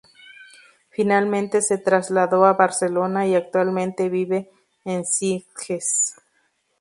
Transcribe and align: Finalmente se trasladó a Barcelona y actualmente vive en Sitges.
Finalmente 0.89 1.61
se 1.61 1.77
trasladó 1.77 2.45
a 2.45 2.53
Barcelona 2.53 3.27
y 3.27 3.35
actualmente 3.35 4.09
vive 4.09 4.49
en 4.83 5.05
Sitges. 5.05 6.15